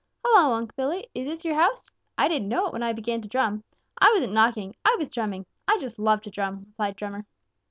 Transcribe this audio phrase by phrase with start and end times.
[0.25, 1.05] "Hello, Unc' Billy!
[1.13, 1.91] Is this your house?
[2.17, 3.63] I didn't know it when I began to drum.
[3.99, 5.45] I wasn't knocking; I was drumming.
[5.67, 7.27] I just love to drum," replied Drummer.